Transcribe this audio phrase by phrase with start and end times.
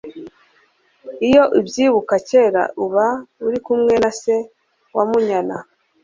[1.27, 3.07] iyo ubyibuka cyera uba
[3.45, 4.35] uri kumwe na se
[4.95, 5.55] wa munyana